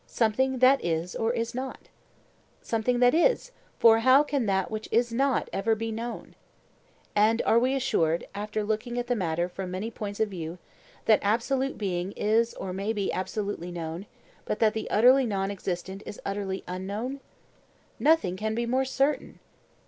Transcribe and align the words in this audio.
Something 0.07 0.57
that 0.57 0.83
is 0.83 1.15
or 1.15 1.31
is 1.31 1.53
not? 1.53 1.77
Something 2.63 2.97
that 3.01 3.13
is; 3.13 3.51
for 3.77 3.99
how 3.99 4.23
can 4.23 4.47
that 4.47 4.71
which 4.71 4.89
is 4.91 5.13
not 5.13 5.47
ever 5.53 5.75
be 5.75 5.91
known? 5.91 6.33
And 7.15 7.39
are 7.45 7.59
we 7.59 7.75
assured, 7.75 8.25
after 8.33 8.63
looking 8.63 8.97
at 8.97 9.05
the 9.05 9.15
matter 9.15 9.47
from 9.47 9.69
many 9.69 9.91
points 9.91 10.19
of 10.19 10.29
view, 10.29 10.57
that 11.05 11.19
absolute 11.21 11.77
being 11.77 12.13
is 12.13 12.55
or 12.55 12.73
may 12.73 12.93
be 12.93 13.13
absolutely 13.13 13.69
known, 13.69 14.07
but 14.45 14.57
that 14.57 14.73
the 14.73 14.89
utterly 14.89 15.27
non 15.27 15.51
existent 15.51 16.01
is 16.03 16.19
utterly 16.25 16.63
unknown? 16.67 17.19
Nothing 17.99 18.35
can 18.35 18.55
be 18.55 18.65
more 18.65 18.85
certain. 18.85 19.37